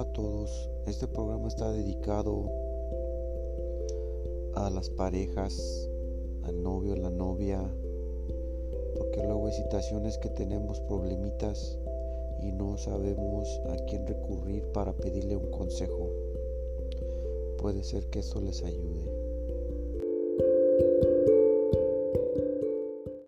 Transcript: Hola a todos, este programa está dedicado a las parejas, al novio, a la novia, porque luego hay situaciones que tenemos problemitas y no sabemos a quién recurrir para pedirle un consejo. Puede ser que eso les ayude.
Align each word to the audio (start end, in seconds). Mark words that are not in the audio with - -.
Hola 0.00 0.08
a 0.08 0.12
todos, 0.14 0.70
este 0.86 1.06
programa 1.06 1.46
está 1.46 1.70
dedicado 1.70 2.50
a 4.54 4.70
las 4.70 4.88
parejas, 4.88 5.90
al 6.44 6.62
novio, 6.62 6.94
a 6.94 6.96
la 6.96 7.10
novia, 7.10 7.60
porque 8.96 9.22
luego 9.22 9.48
hay 9.48 9.52
situaciones 9.52 10.16
que 10.16 10.30
tenemos 10.30 10.80
problemitas 10.80 11.78
y 12.40 12.50
no 12.50 12.78
sabemos 12.78 13.60
a 13.68 13.76
quién 13.84 14.06
recurrir 14.06 14.64
para 14.72 14.94
pedirle 14.94 15.36
un 15.36 15.50
consejo. 15.50 16.08
Puede 17.58 17.84
ser 17.84 18.06
que 18.06 18.20
eso 18.20 18.40
les 18.40 18.62
ayude. 18.62 19.29